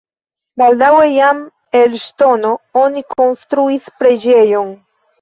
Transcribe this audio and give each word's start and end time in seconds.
Baldaŭe 0.61 1.03
jam 1.17 1.43
el 1.81 1.95
ŝtono 2.05 2.57
oni 2.87 3.07
konstruis 3.15 3.95
preĝejon. 4.03 4.79